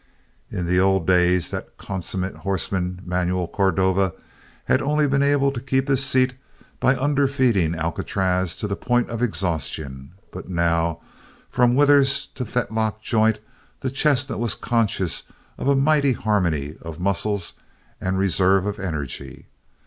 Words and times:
In 0.49 0.65
the 0.65 0.79
old 0.79 1.05
days 1.05 1.51
that 1.51 1.77
consummate 1.77 2.37
horseman, 2.37 3.03
Manuel 3.05 3.47
Cordova, 3.47 4.13
had 4.65 4.81
only 4.81 5.05
been 5.05 5.21
able 5.21 5.51
to 5.51 5.61
keep 5.61 5.87
his 5.87 6.03
seat 6.03 6.33
by 6.79 6.95
underfeeding 6.95 7.75
Alcatraz 7.75 8.55
to 8.57 8.67
the 8.67 8.75
point 8.75 9.09
of 9.11 9.21
exhaustion 9.21 10.13
but 10.31 10.49
now, 10.49 11.01
from 11.51 11.75
withers 11.75 12.25
to 12.33 12.45
fetlock 12.45 13.03
joint, 13.03 13.41
the 13.81 13.91
chestnut 13.91 14.39
was 14.39 14.55
conscious 14.55 15.21
of 15.59 15.67
a 15.67 15.75
mighty 15.75 16.13
harmony 16.13 16.77
of 16.81 16.99
muscles 16.99 17.53
and 18.01 18.17
reserves 18.17 18.65
of 18.65 18.79
energy. 18.79 19.49